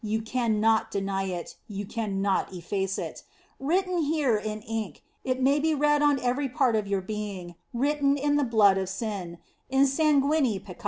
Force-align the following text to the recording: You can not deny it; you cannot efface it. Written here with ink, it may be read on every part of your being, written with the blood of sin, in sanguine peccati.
You 0.03 0.23
can 0.23 0.59
not 0.59 0.89
deny 0.89 1.25
it; 1.25 1.57
you 1.67 1.85
cannot 1.85 2.51
efface 2.51 2.97
it. 2.97 3.21
Written 3.59 3.99
here 3.99 4.37
with 4.43 4.63
ink, 4.67 5.03
it 5.23 5.39
may 5.43 5.59
be 5.59 5.75
read 5.75 6.01
on 6.01 6.19
every 6.21 6.49
part 6.49 6.75
of 6.75 6.87
your 6.87 7.01
being, 7.01 7.53
written 7.71 8.15
with 8.15 8.35
the 8.35 8.43
blood 8.43 8.79
of 8.79 8.89
sin, 8.89 9.37
in 9.69 9.85
sanguine 9.85 10.59
peccati. 10.61 10.79